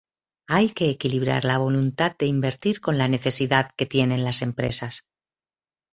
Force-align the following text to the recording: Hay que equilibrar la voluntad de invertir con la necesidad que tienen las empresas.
Hay 0.47 0.67
que 0.71 0.89
equilibrar 0.89 1.45
la 1.45 1.59
voluntad 1.59 2.15
de 2.17 2.25
invertir 2.25 2.81
con 2.81 2.97
la 2.97 3.07
necesidad 3.07 3.69
que 3.77 3.85
tienen 3.85 4.23
las 4.23 4.41
empresas. 4.41 5.05